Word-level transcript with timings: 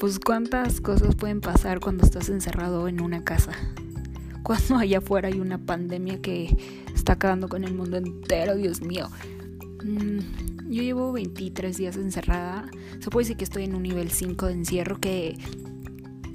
pues 0.00 0.18
cuántas 0.18 0.80
cosas 0.80 1.14
pueden 1.14 1.40
pasar 1.40 1.80
cuando 1.80 2.04
estás 2.04 2.28
encerrado 2.28 2.88
en 2.88 3.00
una 3.00 3.24
casa. 3.24 3.52
Cuando 4.42 4.76
allá 4.76 4.98
afuera 4.98 5.28
hay 5.28 5.40
una 5.40 5.58
pandemia 5.58 6.22
que 6.22 6.56
está 6.94 7.14
acabando 7.14 7.48
con 7.48 7.64
el 7.64 7.74
mundo 7.74 7.98
entero, 7.98 8.56
Dios 8.56 8.80
mío. 8.80 9.08
Mm, 9.84 10.70
yo 10.70 10.82
llevo 10.82 11.12
23 11.12 11.76
días 11.76 11.96
encerrada. 11.96 12.64
Se 13.00 13.10
puede 13.10 13.24
decir 13.24 13.36
que 13.36 13.44
estoy 13.44 13.64
en 13.64 13.74
un 13.74 13.82
nivel 13.82 14.10
5 14.10 14.46
de 14.46 14.52
encierro 14.52 14.98
que 15.00 15.36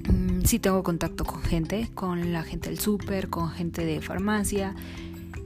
mm, 0.08 0.44
sí 0.44 0.60
tengo 0.60 0.84
contacto 0.84 1.24
con 1.24 1.42
gente, 1.42 1.90
con 1.94 2.32
la 2.32 2.44
gente 2.44 2.68
del 2.68 2.78
súper, 2.78 3.30
con 3.30 3.50
gente 3.50 3.84
de 3.84 4.00
farmacia. 4.00 4.76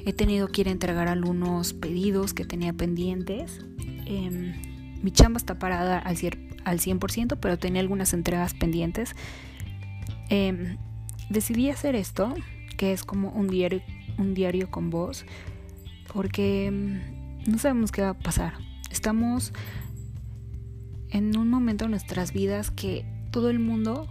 He 0.04 0.12
tenido 0.12 0.48
que 0.48 0.60
ir 0.60 0.68
a 0.68 0.72
entregar 0.72 1.08
algunos 1.08 1.72
pedidos 1.72 2.34
que 2.34 2.44
tenía 2.44 2.74
pendientes. 2.74 3.60
Em, 4.04 4.52
mi 5.02 5.10
chamba 5.10 5.38
está 5.38 5.58
parada 5.58 5.98
al, 5.98 6.16
al 6.64 6.80
100%, 6.80 7.38
pero 7.40 7.58
tenía 7.58 7.80
algunas 7.80 8.12
entregas 8.12 8.54
pendientes. 8.54 9.14
Em, 10.28 10.76
decidí 11.30 11.70
hacer 11.70 11.94
esto, 11.94 12.34
que 12.76 12.92
es 12.92 13.04
como 13.04 13.30
un 13.30 13.48
diario, 13.48 13.82
un 14.18 14.34
diario 14.34 14.70
con 14.70 14.90
voz, 14.90 15.24
porque 16.12 16.66
em, 16.66 17.00
no 17.46 17.58
sabemos 17.58 17.92
qué 17.92 18.02
va 18.02 18.10
a 18.10 18.18
pasar. 18.18 18.54
Estamos 18.90 19.52
en 21.10 21.36
un 21.36 21.48
momento 21.48 21.86
en 21.86 21.90
nuestras 21.90 22.32
vidas 22.32 22.70
que 22.70 23.04
todo 23.30 23.50
el 23.50 23.58
mundo 23.58 24.08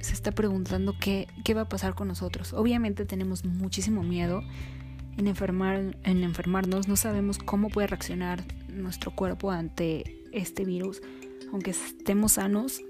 se 0.00 0.12
está 0.12 0.32
preguntando 0.32 0.94
qué, 0.98 1.26
qué 1.44 1.54
va 1.54 1.62
a 1.62 1.68
pasar 1.68 1.94
con 1.94 2.08
nosotros. 2.08 2.52
Obviamente 2.52 3.04
tenemos 3.04 3.44
muchísimo 3.44 4.02
miedo 4.02 4.42
en, 5.16 5.26
enfermar, 5.26 5.96
en 6.04 6.22
enfermarnos, 6.22 6.88
no 6.88 6.96
sabemos 6.96 7.38
cómo 7.38 7.68
puede 7.68 7.88
reaccionar 7.88 8.42
nuestro 8.68 9.10
cuerpo 9.10 9.50
ante 9.50 10.22
este 10.32 10.64
virus. 10.64 11.02
Aunque 11.52 11.70
estemos 11.70 12.32
sanos, 12.32 12.82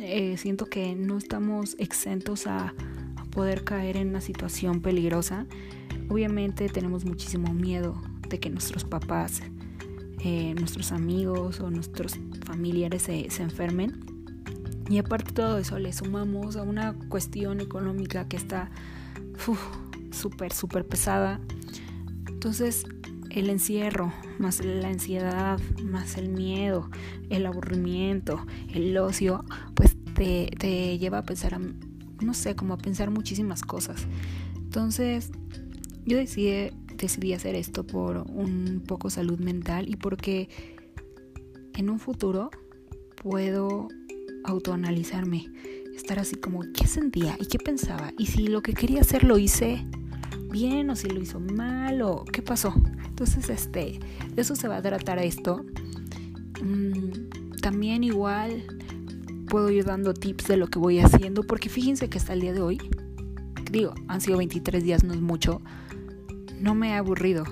eh, 0.00 0.36
siento 0.36 0.66
que 0.66 0.94
no 0.94 1.18
estamos 1.18 1.76
exentos 1.78 2.46
a, 2.46 2.74
poder 3.30 3.62
caer 3.62 3.96
en 3.96 4.08
una 4.08 4.20
situación 4.20 4.80
peligrosa. 4.80 5.46
Obviamente 6.08 6.68
tenemos 6.68 7.04
muchísimo 7.04 7.52
miedo 7.52 7.94
de 8.28 8.40
que 8.40 8.50
nuestros 8.50 8.84
papás, 8.84 9.42
eh, 10.24 10.54
nuestros 10.58 10.90
amigos 10.90 11.60
o 11.60 11.70
nuestros 11.70 12.18
familiares 12.44 13.02
se, 13.02 13.26
enfermen. 13.40 14.00
Y 14.88 14.98
aparte 14.98 15.26
de 15.26 15.32
todo 15.34 15.58
eso 15.58 15.78
le 15.78 15.92
sumamos 15.92 16.56
a 16.56 16.62
una 16.62 16.94
cuestión 17.08 17.60
económica 17.60 18.26
que 18.26 18.36
está 18.36 18.70
súper, 20.10 20.52
súper 20.52 20.84
pesada. 20.86 21.38
Entonces 22.28 22.86
el 23.38 23.50
encierro, 23.50 24.12
más 24.38 24.64
la 24.64 24.88
ansiedad, 24.88 25.60
más 25.84 26.16
el 26.16 26.28
miedo, 26.28 26.90
el 27.30 27.46
aburrimiento, 27.46 28.44
el 28.72 28.96
ocio, 28.98 29.44
pues 29.74 29.96
te, 30.14 30.50
te 30.58 30.98
lleva 30.98 31.18
a 31.18 31.22
pensar, 31.22 31.58
no 32.20 32.34
sé, 32.34 32.56
como 32.56 32.74
a 32.74 32.78
pensar 32.78 33.10
muchísimas 33.10 33.62
cosas. 33.62 34.06
Entonces, 34.56 35.30
yo 36.04 36.16
decidí, 36.16 36.70
decidí 36.96 37.32
hacer 37.32 37.54
esto 37.54 37.86
por 37.86 38.18
un 38.30 38.82
poco 38.86 39.10
salud 39.10 39.38
mental 39.38 39.88
y 39.88 39.96
porque 39.96 40.48
en 41.74 41.90
un 41.90 41.98
futuro 42.00 42.50
puedo 43.22 43.88
autoanalizarme, 44.44 45.46
estar 45.94 46.18
así 46.18 46.36
como 46.36 46.62
qué 46.72 46.86
sentía 46.86 47.36
y 47.40 47.46
qué 47.46 47.58
pensaba 47.58 48.12
y 48.18 48.26
si 48.26 48.48
lo 48.48 48.62
que 48.62 48.72
quería 48.72 49.00
hacer 49.00 49.24
lo 49.24 49.38
hice 49.38 49.84
bien 50.50 50.90
o 50.90 50.96
si 50.96 51.08
lo 51.08 51.20
hizo 51.20 51.40
mal 51.40 52.02
o 52.02 52.24
qué 52.24 52.42
pasó. 52.42 52.74
Entonces, 53.18 53.50
este, 53.50 53.98
de 54.32 54.42
eso 54.42 54.54
se 54.54 54.68
va 54.68 54.76
a 54.76 54.82
tratar 54.82 55.18
esto. 55.18 55.64
Mm, 56.62 57.56
también 57.60 58.04
igual 58.04 58.62
puedo 59.48 59.70
ir 59.70 59.84
dando 59.84 60.14
tips 60.14 60.46
de 60.46 60.56
lo 60.56 60.68
que 60.68 60.78
voy 60.78 61.00
haciendo, 61.00 61.42
porque 61.42 61.68
fíjense 61.68 62.08
que 62.08 62.18
hasta 62.18 62.32
el 62.32 62.42
día 62.42 62.52
de 62.52 62.60
hoy, 62.60 62.78
digo, 63.72 63.92
han 64.06 64.20
sido 64.20 64.38
23 64.38 64.84
días, 64.84 65.02
no 65.02 65.14
es 65.14 65.20
mucho, 65.20 65.60
no 66.60 66.76
me 66.76 66.90
he 66.90 66.94
aburrido. 66.94 67.42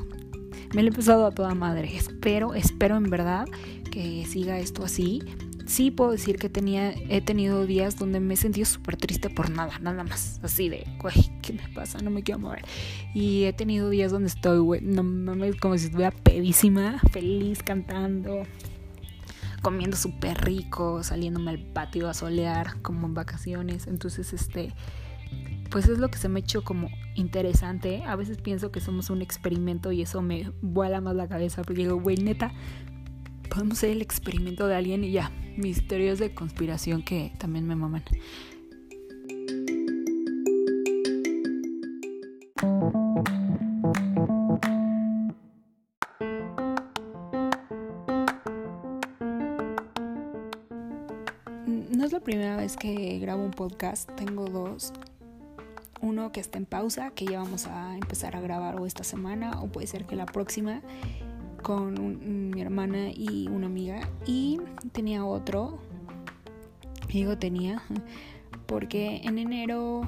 Me 0.72 0.82
lo 0.82 0.88
he 0.88 0.91
empezado 0.91 1.27
a 1.27 1.32
toda 1.32 1.53
madre. 1.56 1.97
Espero, 1.97 2.54
espero 2.54 2.97
en 2.97 3.10
verdad 3.10 3.48
que 3.91 4.25
siga 4.25 4.60
esto 4.60 4.84
así 4.84 5.21
sí 5.66 5.91
puedo 5.91 6.12
decir 6.12 6.37
que 6.38 6.49
tenía, 6.49 6.93
he 7.09 7.21
tenido 7.21 7.66
días 7.66 7.97
donde 7.97 8.21
me 8.21 8.34
he 8.34 8.37
sentido 8.37 8.66
súper 8.66 8.97
triste 8.97 9.31
por 9.31 9.50
nada, 9.50 9.78
nada 9.81 10.04
más. 10.04 10.41
Así 10.43 10.69
de, 10.69 10.87
güey, 10.99 11.15
¿qué 11.43 11.53
me 11.53 11.69
pasa? 11.75 11.99
No 11.99 12.10
me 12.10 12.22
quiero 12.22 12.41
mover. 12.41 12.65
Y 13.15 13.44
he 13.44 13.53
tenido 13.53 13.91
días 13.91 14.12
donde 14.12 14.28
estoy, 14.28 14.59
güey, 14.59 14.81
no 14.81 15.03
mames, 15.03 15.56
como 15.56 15.77
si 15.77 15.87
estuviera 15.87 16.10
pedísima, 16.10 17.00
feliz, 17.12 17.62
cantando, 17.62 18.43
comiendo 19.62 19.97
súper 19.97 20.38
rico, 20.44 21.03
saliéndome 21.03 21.50
al 21.50 21.59
patio 21.59 22.09
a 22.09 22.15
solear, 22.15 22.81
como 22.83 23.06
en 23.06 23.15
vacaciones. 23.15 23.87
Entonces, 23.87 24.33
este, 24.33 24.72
pues 25.71 25.88
es 25.88 25.98
lo 25.98 26.09
que 26.09 26.19
se 26.19 26.28
me 26.28 26.41
ha 26.41 26.43
hecho 26.43 26.62
como 26.62 26.88
interesante. 27.15 28.04
A 28.06 28.16
veces 28.16 28.38
pienso 28.38 28.71
que 28.71 28.81
somos 28.81 29.10
un 29.10 29.22
experimento 29.22 29.93
y 29.93 30.03
eso 30.03 30.22
me 30.22 30.53
vuela 30.62 31.00
más 31.00 31.16
la 31.16 31.28
cabeza, 31.28 31.62
porque 31.62 31.83
digo, 31.83 32.00
güey, 32.00 32.16
neta, 32.16 32.53
podemos 33.56 33.78
ser 33.78 33.89
el 33.89 34.03
experimento 34.03 34.67
de 34.67 34.75
alguien 34.75 35.03
y 35.03 35.12
ya, 35.12 35.33
mis 35.56 35.89
teorías 35.89 36.19
de 36.19 36.34
conspiración 36.34 37.03
que 37.03 37.33
también 37.39 37.67
me 37.67 37.75
maman. 37.75 38.05
No 51.91 52.05
es 52.05 52.12
la 52.12 52.21
primera 52.21 52.59
vez 52.59 52.77
que 52.77 53.19
grabo 53.21 53.43
un 53.43 53.53
podcast, 53.53 54.11
tengo 54.16 54.45
dos. 54.50 54.93
Uno 56.03 56.31
que 56.31 56.41
está 56.41 56.59
en 56.59 56.66
pausa, 56.66 57.11
que 57.12 57.25
ya 57.25 57.39
vamos 57.39 57.66
a 57.66 57.95
empezar 57.95 58.37
a 58.37 58.43
grabar 58.43 58.78
o 58.78 58.84
esta 58.84 59.03
semana 59.03 59.62
o 59.62 59.69
puede 59.69 59.87
ser 59.87 60.05
que 60.05 60.15
la 60.15 60.27
próxima 60.27 60.83
con 61.66 62.53
mi 62.53 62.62
hermana 62.62 63.10
y 63.10 63.49
una 63.49 63.66
amiga 63.66 64.09
y 64.25 64.60
tenía 64.93 65.25
otro, 65.25 65.81
digo 67.09 67.37
tenía, 67.38 67.82
porque 68.66 69.22
en 69.25 69.38
enero 69.38 70.03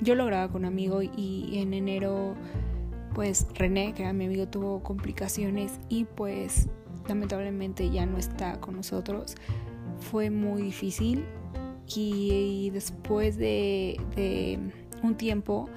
yo 0.00 0.14
lo 0.14 0.24
grababa 0.26 0.52
con 0.52 0.62
un 0.62 0.66
amigo 0.66 1.02
y 1.02 1.58
en 1.58 1.74
enero 1.74 2.36
pues 3.12 3.48
René, 3.56 3.92
que 3.92 4.02
era 4.04 4.12
mi 4.12 4.26
amigo, 4.26 4.46
tuvo 4.46 4.84
complicaciones 4.84 5.80
y 5.88 6.04
pues 6.04 6.68
lamentablemente 7.08 7.90
ya 7.90 8.06
no 8.06 8.16
está 8.16 8.60
con 8.60 8.76
nosotros. 8.76 9.34
Fue 9.98 10.30
muy 10.30 10.62
difícil 10.62 11.24
y, 11.92 12.70
después 12.70 13.36
de, 13.36 14.00
de 14.14 14.60
un 15.02 15.16
tiempo 15.16 15.68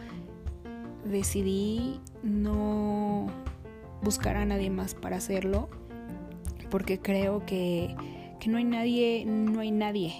decidí 1.05 1.99
no 2.21 3.04
buscar 4.05 4.37
a 4.37 4.45
nadie 4.45 4.69
más 4.69 4.95
para 4.95 5.17
hacerlo, 5.17 5.67
porque 6.69 6.99
creo 6.99 7.45
que, 7.45 7.93
no 8.47 8.57
hay 8.57 8.63
nadie, 8.63 9.25
no 9.25 9.59
hay 9.59 9.71
nadie 9.71 10.13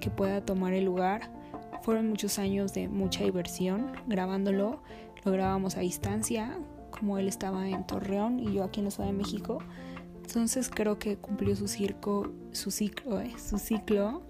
que 0.00 0.10
pueda 0.10 0.44
tomar 0.44 0.72
el 0.72 0.84
lugar. 0.84 1.30
Fueron 1.82 2.08
muchos 2.08 2.40
años 2.40 2.74
de 2.74 2.88
mucha 2.88 3.22
diversión 3.22 3.92
grabándolo. 4.08 4.82
Lo 5.24 5.30
grabamos 5.30 5.76
a 5.76 5.80
distancia, 5.80 6.58
como 6.90 7.16
él 7.16 7.28
estaba 7.28 7.68
en 7.68 7.86
Torreón 7.86 8.40
y 8.40 8.54
yo 8.54 8.64
aquí 8.64 8.80
en 8.80 8.86
la 8.86 8.90
Ciudad 8.90 9.08
de 9.08 9.16
México. 9.16 9.58
Entonces 10.16 10.68
creo 10.68 10.98
que 10.98 11.16
cumplió 11.16 11.54
su 11.54 11.68
circo, 11.68 12.32
su 12.50 12.72
ciclo, 12.72 13.20
eh, 13.20 13.32
su 13.38 13.58
ciclo. 13.58 14.22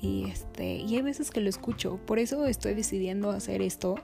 Y 0.00 0.30
este, 0.30 0.76
y 0.76 0.94
hay 0.94 1.02
veces 1.02 1.32
que 1.32 1.40
lo 1.40 1.48
escucho. 1.48 1.98
Por 2.06 2.20
eso 2.20 2.46
estoy 2.46 2.74
decidiendo 2.74 3.30
hacer 3.30 3.62
esto. 3.62 3.96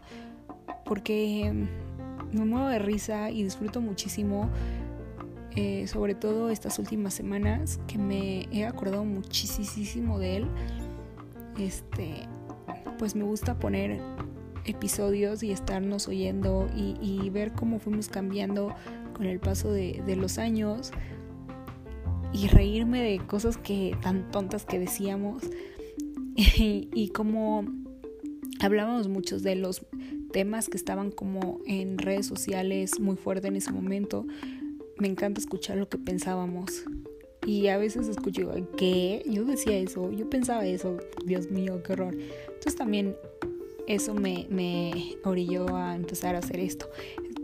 Porque 0.84 1.68
me 2.36 2.44
muevo 2.44 2.68
de 2.68 2.78
risa 2.78 3.30
y 3.30 3.42
disfruto 3.42 3.80
muchísimo, 3.80 4.48
eh, 5.54 5.86
sobre 5.86 6.14
todo 6.14 6.50
estas 6.50 6.78
últimas 6.78 7.14
semanas, 7.14 7.80
que 7.86 7.98
me 7.98 8.48
he 8.52 8.64
acordado 8.64 9.04
muchísimo 9.04 10.18
de 10.18 10.36
él. 10.36 10.46
Este, 11.58 12.28
pues 12.98 13.14
me 13.14 13.24
gusta 13.24 13.58
poner 13.58 14.00
episodios 14.66 15.42
y 15.42 15.52
estarnos 15.52 16.08
oyendo 16.08 16.68
y, 16.74 17.30
ver 17.30 17.52
cómo 17.52 17.78
fuimos 17.78 18.08
cambiando 18.08 18.74
con 19.14 19.26
el 19.26 19.38
paso 19.40 19.70
de, 19.70 20.02
los 20.16 20.38
años 20.38 20.92
y 22.32 22.48
reírme 22.48 23.00
de 23.00 23.18
cosas 23.18 23.56
que 23.56 23.96
tan 24.02 24.30
tontas 24.30 24.64
que 24.64 24.78
decíamos 24.78 25.42
y, 26.36 26.88
y 26.92 27.08
como 27.10 27.64
hablábamos 28.60 29.08
muchos 29.08 29.42
de 29.42 29.54
los 29.54 29.86
temas 30.36 30.68
que 30.68 30.76
estaban 30.76 31.12
como 31.12 31.62
en 31.64 31.96
redes 31.96 32.26
sociales 32.26 33.00
muy 33.00 33.16
fuerte 33.16 33.48
en 33.48 33.56
ese 33.56 33.72
momento, 33.72 34.26
me 34.98 35.08
encanta 35.08 35.40
escuchar 35.40 35.78
lo 35.78 35.88
que 35.88 35.96
pensábamos. 35.96 36.84
Y 37.46 37.68
a 37.68 37.78
veces 37.78 38.06
escucho, 38.06 38.52
¿qué? 38.76 39.22
Yo 39.24 39.46
decía 39.46 39.78
eso, 39.78 40.12
yo 40.12 40.28
pensaba 40.28 40.66
eso, 40.66 40.98
Dios 41.24 41.50
mío, 41.50 41.82
qué 41.82 41.94
horror. 41.94 42.14
Entonces 42.48 42.76
también 42.76 43.16
eso 43.86 44.12
me, 44.12 44.46
me 44.50 45.16
orilló 45.24 45.74
a 45.74 45.96
empezar 45.96 46.34
a 46.34 46.40
hacer 46.40 46.60
esto. 46.60 46.90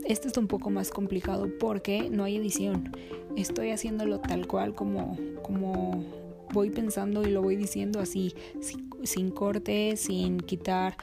Este 0.05 0.27
es 0.27 0.37
un 0.37 0.45
poco 0.45 0.69
más 0.69 0.91
complicado 0.91 1.49
porque 1.59 2.11
no 2.11 2.25
hay 2.25 2.37
edición. 2.37 2.91
Estoy 3.35 3.71
haciéndolo 3.71 4.19
tal 4.19 4.45
cual 4.45 4.75
como, 4.75 5.17
como 5.41 6.05
voy 6.53 6.69
pensando 6.69 7.27
y 7.27 7.31
lo 7.31 7.41
voy 7.41 7.55
diciendo 7.55 7.99
así, 7.99 8.35
sin, 8.61 8.87
sin 9.01 9.31
corte, 9.31 9.97
sin 9.97 10.37
quitar 10.37 10.95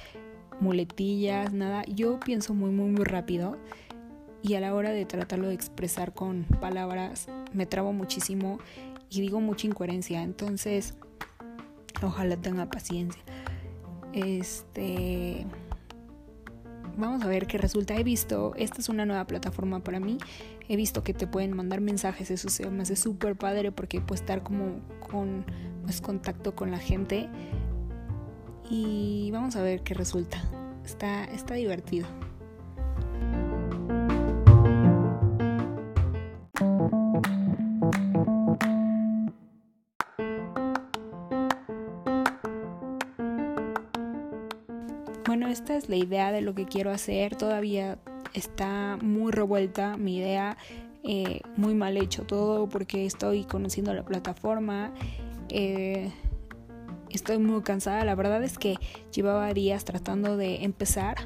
muletillas, 0.61 1.53
nada. 1.53 1.85
Yo 1.87 2.21
pienso 2.21 2.55
muy, 2.55 2.71
muy, 2.71 2.91
muy 2.91 3.05
rápido 3.05 3.59
y 4.43 4.55
a 4.55 4.61
la 4.61 4.75
hora 4.75 4.91
de 4.91 5.05
tratarlo 5.05 5.49
de 5.49 5.55
expresar 5.55 6.15
con 6.15 6.45
palabras 6.61 7.29
me 7.53 7.67
trabo 7.67 7.93
muchísimo 7.93 8.59
y 9.11 9.21
digo 9.21 9.41
mucha 9.41 9.67
incoherencia. 9.67 10.23
Entonces, 10.23 10.95
ojalá 12.03 12.37
tenga 12.37 12.67
paciencia. 12.67 13.23
Este 14.13 15.47
vamos 16.97 17.23
a 17.23 17.27
ver 17.27 17.47
qué 17.47 17.59
resulta. 17.59 17.97
He 17.97 18.05
visto, 18.05 18.55
esta 18.57 18.81
es 18.81 18.89
una 18.89 19.07
nueva 19.07 19.27
plataforma 19.27 19.81
para 19.81 20.01
mí. 20.01 20.19
He 20.69 20.77
visto 20.77 21.03
que 21.03 21.15
te 21.15 21.27
pueden 21.27 21.53
mandar 21.53 21.81
mensajes, 21.81 22.31
eso 22.31 22.49
se 22.49 22.69
me 22.71 22.83
hace 22.83 22.97
súper 22.97 23.37
padre 23.37 23.73
porque 23.73 24.01
puedes 24.01 24.21
estar 24.21 24.43
como 24.43 24.81
con 25.01 25.45
más 25.85 26.01
contacto 26.01 26.55
con 26.55 26.71
la 26.71 26.79
gente. 26.79 27.29
Y 28.71 29.31
vamos 29.33 29.57
a 29.57 29.63
ver 29.63 29.83
qué 29.83 29.95
resulta. 29.95 30.41
Está, 30.85 31.25
está 31.25 31.55
divertido. 31.55 32.07
Bueno, 45.27 45.49
esta 45.49 45.77
es 45.77 45.89
la 45.89 45.97
idea 45.97 46.31
de 46.31 46.41
lo 46.41 46.55
que 46.55 46.67
quiero 46.67 46.93
hacer. 46.93 47.35
Todavía 47.35 47.99
está 48.35 48.99
muy 49.03 49.33
revuelta 49.33 49.97
mi 49.97 50.19
idea, 50.19 50.57
eh, 51.03 51.41
muy 51.57 51.75
mal 51.75 51.97
hecho 51.97 52.23
todo 52.23 52.69
porque 52.69 53.05
estoy 53.05 53.45
conociendo 53.45 53.93
la 53.95 54.05
plataforma. 54.05 54.93
Eh, 55.49 56.13
estoy 57.11 57.39
muy 57.39 57.63
cansada. 57.63 58.05
La 58.05 58.15
verdad 58.15 58.43
es 58.43 58.59
que 58.59 58.77
llevaba 59.13 59.53
días 59.53 59.85
tratando 59.85 60.37
de 60.37 60.65
empezar 60.65 61.17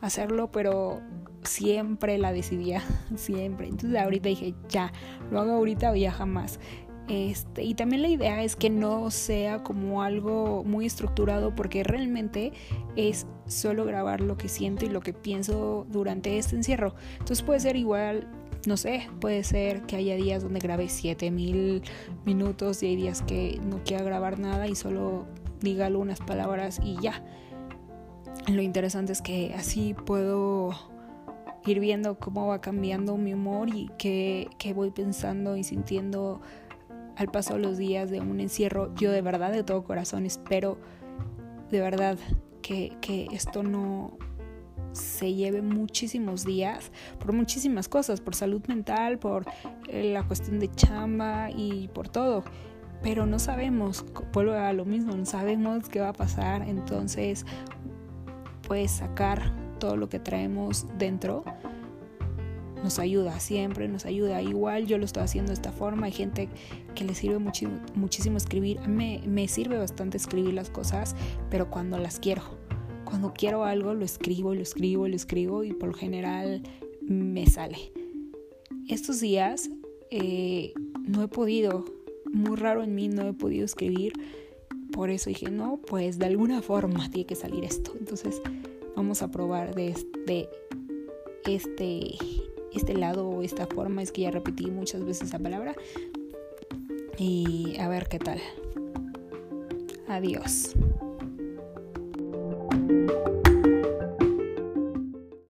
a 0.00 0.06
hacerlo, 0.06 0.50
pero 0.52 1.00
siempre 1.42 2.18
la 2.18 2.32
decidía, 2.32 2.82
siempre. 3.16 3.68
Entonces 3.68 3.98
ahorita 3.98 4.28
dije, 4.28 4.54
ya, 4.68 4.92
lo 5.30 5.40
hago 5.40 5.52
ahorita 5.52 5.90
o 5.90 5.96
ya 5.96 6.12
jamás. 6.12 6.58
Este, 7.08 7.64
y 7.64 7.74
también 7.74 8.02
la 8.02 8.08
idea 8.08 8.42
es 8.44 8.54
que 8.54 8.70
no 8.70 9.10
sea 9.10 9.64
como 9.64 10.02
algo 10.02 10.62
muy 10.64 10.86
estructurado 10.86 11.52
porque 11.56 11.82
realmente 11.82 12.52
es 12.94 13.26
solo 13.46 13.84
grabar 13.84 14.20
lo 14.20 14.36
que 14.36 14.48
siento 14.48 14.84
y 14.84 14.90
lo 14.90 15.00
que 15.00 15.12
pienso 15.12 15.86
durante 15.90 16.38
este 16.38 16.54
encierro. 16.54 16.94
Entonces 17.14 17.42
puede 17.42 17.58
ser 17.58 17.74
igual, 17.74 18.28
no 18.66 18.76
sé, 18.76 19.08
puede 19.20 19.42
ser 19.42 19.82
que 19.82 19.96
haya 19.96 20.16
días 20.16 20.42
donde 20.42 20.60
grabe 20.60 20.88
7000 20.88 21.82
minutos 22.24 22.82
y 22.82 22.86
hay 22.86 22.96
días 22.96 23.22
que 23.22 23.58
no 23.64 23.82
quiera 23.84 24.04
grabar 24.04 24.38
nada 24.38 24.68
y 24.68 24.74
solo 24.74 25.26
diga 25.60 25.86
algunas 25.86 26.20
palabras 26.20 26.80
y 26.82 26.96
ya. 27.00 27.24
Lo 28.48 28.62
interesante 28.62 29.12
es 29.12 29.22
que 29.22 29.54
así 29.54 29.94
puedo 29.94 30.70
ir 31.66 31.80
viendo 31.80 32.18
cómo 32.18 32.46
va 32.46 32.60
cambiando 32.60 33.16
mi 33.16 33.34
humor 33.34 33.68
y 33.68 33.90
qué, 33.98 34.48
voy 34.74 34.90
pensando 34.90 35.56
y 35.56 35.64
sintiendo 35.64 36.40
al 37.16 37.28
paso 37.28 37.54
de 37.54 37.60
los 37.60 37.78
días 37.78 38.10
de 38.10 38.20
un 38.20 38.40
encierro. 38.40 38.94
Yo 38.96 39.10
de 39.10 39.22
verdad, 39.22 39.52
de 39.52 39.62
todo 39.62 39.84
corazón, 39.84 40.26
espero 40.26 40.78
de 41.70 41.80
verdad 41.80 42.18
que, 42.62 42.96
que 43.00 43.26
esto 43.32 43.62
no 43.62 44.18
se 44.92 45.34
lleve 45.34 45.62
muchísimos 45.62 46.44
días 46.44 46.90
por 47.18 47.32
muchísimas 47.32 47.88
cosas, 47.88 48.20
por 48.20 48.34
salud 48.34 48.62
mental, 48.66 49.18
por 49.18 49.46
eh, 49.88 50.12
la 50.12 50.26
cuestión 50.26 50.58
de 50.58 50.70
chamba 50.72 51.50
y 51.50 51.88
por 51.88 52.08
todo. 52.08 52.44
Pero 53.02 53.24
no 53.24 53.38
sabemos, 53.38 54.04
vuelvo 54.32 54.52
a 54.52 54.72
lo 54.72 54.84
mismo, 54.84 55.16
no 55.16 55.24
sabemos 55.24 55.88
qué 55.88 56.00
va 56.00 56.10
a 56.10 56.12
pasar, 56.12 56.68
entonces 56.68 57.46
pues 58.68 58.90
sacar 58.90 59.52
todo 59.78 59.96
lo 59.96 60.08
que 60.08 60.18
traemos 60.18 60.86
dentro 60.98 61.44
nos 62.82 62.98
ayuda, 62.98 63.40
siempre 63.40 63.88
nos 63.88 64.06
ayuda. 64.06 64.42
Igual 64.42 64.86
yo 64.86 64.98
lo 64.98 65.04
estoy 65.04 65.22
haciendo 65.22 65.50
de 65.50 65.54
esta 65.54 65.72
forma, 65.72 66.06
hay 66.06 66.12
gente 66.12 66.48
que 66.94 67.04
le 67.04 67.14
sirve 67.14 67.38
muchísimo 67.38 68.36
escribir. 68.36 68.80
Mí 68.86 69.20
me, 69.20 69.28
me 69.28 69.48
sirve 69.48 69.78
bastante 69.78 70.16
escribir 70.16 70.54
las 70.54 70.70
cosas, 70.70 71.14
pero 71.50 71.70
cuando 71.70 71.98
las 71.98 72.18
quiero. 72.20 72.59
Cuando 73.10 73.34
quiero 73.36 73.64
algo 73.64 73.92
lo 73.92 74.04
escribo, 74.04 74.54
lo 74.54 74.62
escribo, 74.62 75.06
lo 75.06 75.14
escribo 75.14 75.64
y 75.64 75.72
por 75.72 75.90
lo 75.90 75.94
general 75.94 76.62
me 77.02 77.46
sale. 77.46 77.92
Estos 78.88 79.20
días 79.20 79.68
eh, 80.10 80.72
no 81.06 81.22
he 81.22 81.28
podido, 81.28 81.84
muy 82.32 82.56
raro 82.56 82.82
en 82.82 82.94
mí, 82.94 83.08
no 83.08 83.28
he 83.28 83.32
podido 83.34 83.64
escribir. 83.64 84.12
Por 84.92 85.10
eso 85.10 85.30
dije, 85.30 85.50
no, 85.50 85.80
pues 85.86 86.18
de 86.18 86.26
alguna 86.26 86.62
forma 86.62 87.10
tiene 87.10 87.26
que 87.26 87.36
salir 87.36 87.64
esto. 87.64 87.92
Entonces 87.98 88.40
vamos 88.96 89.22
a 89.22 89.30
probar 89.30 89.74
de, 89.74 89.94
de 90.26 90.48
este 91.46 92.16
este 92.74 92.94
lado 92.94 93.28
o 93.28 93.42
esta 93.42 93.66
forma, 93.66 94.02
es 94.02 94.12
que 94.12 94.22
ya 94.22 94.30
repetí 94.30 94.70
muchas 94.70 95.04
veces 95.04 95.28
esa 95.28 95.38
palabra. 95.38 95.74
Y 97.18 97.76
a 97.78 97.88
ver 97.88 98.08
qué 98.08 98.18
tal. 98.18 98.40
Adiós. 100.08 100.74